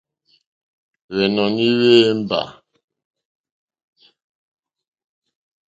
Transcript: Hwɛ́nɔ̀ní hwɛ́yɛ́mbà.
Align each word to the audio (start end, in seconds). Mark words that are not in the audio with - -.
Hwɛ́nɔ̀ní 1.13 1.65
hwɛ́yɛ́mbà. 1.77 2.41